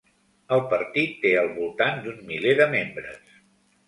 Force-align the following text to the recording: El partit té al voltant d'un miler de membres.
El 0.55 0.61
partit 0.69 1.11
té 1.25 1.33
al 1.41 1.49
voltant 1.57 2.01
d'un 2.05 2.17
miler 2.31 2.55
de 2.61 2.67
membres. 2.73 3.31